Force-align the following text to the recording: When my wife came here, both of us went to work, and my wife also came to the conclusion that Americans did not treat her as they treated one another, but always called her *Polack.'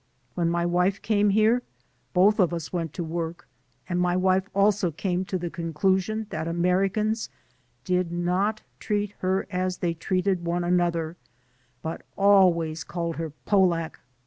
When 0.33 0.49
my 0.49 0.65
wife 0.65 0.99
came 1.03 1.29
here, 1.29 1.61
both 2.13 2.39
of 2.39 2.55
us 2.55 2.73
went 2.73 2.91
to 2.93 3.03
work, 3.03 3.47
and 3.87 3.99
my 3.99 4.17
wife 4.17 4.49
also 4.55 4.89
came 4.89 5.25
to 5.25 5.37
the 5.37 5.51
conclusion 5.51 6.25
that 6.31 6.47
Americans 6.47 7.29
did 7.85 8.11
not 8.11 8.63
treat 8.79 9.11
her 9.19 9.45
as 9.51 9.77
they 9.77 9.93
treated 9.93 10.43
one 10.43 10.63
another, 10.63 11.17
but 11.83 12.01
always 12.17 12.83
called 12.83 13.17
her 13.17 13.31
*Polack.' 13.45 13.99